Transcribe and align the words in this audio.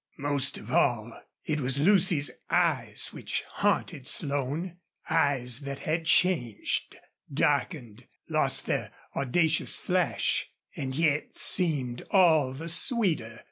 Most 0.17 0.57
of 0.57 0.71
all, 0.71 1.13
it 1.45 1.59
was 1.61 1.79
Lucy's 1.79 2.31
eyes 2.49 3.09
which 3.13 3.43
haunted 3.47 4.07
Slone 4.07 4.77
eyes 5.07 5.59
that 5.59 5.77
had 5.77 6.05
changed, 6.05 6.95
darkened, 7.31 8.07
lost 8.27 8.65
their 8.65 8.91
audacious 9.15 9.77
flash, 9.77 10.47
and 10.75 10.95
yet 10.95 11.35
seemed 11.37 12.01
all 12.09 12.51
the 12.51 12.67
sweeter. 12.67 13.39